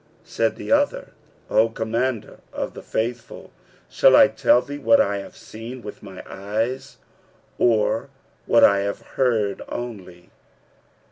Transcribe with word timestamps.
Said 0.23 0.55
the 0.55 0.71
other, 0.71 1.09
"O 1.47 1.69
Commander 1.69 2.39
of 2.51 2.73
the 2.73 2.81
Faithful, 2.81 3.51
shall 3.87 4.15
I 4.15 4.29
tell 4.29 4.59
thee 4.59 4.79
what 4.79 4.99
I 4.99 5.17
have 5.19 5.37
seen 5.37 5.83
with 5.83 6.01
my 6.01 6.23
eyes 6.25 6.97
or 7.59 8.09
what 8.47 8.63
I 8.63 8.79
have 8.79 9.03
only 9.03 9.11
heard 9.59 9.61
tell?" 9.69 10.27